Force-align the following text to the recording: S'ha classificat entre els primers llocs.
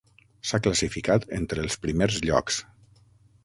S'ha 0.51 0.59
classificat 0.67 1.29
entre 1.39 1.65
els 1.67 1.79
primers 1.87 2.19
llocs. 2.29 2.61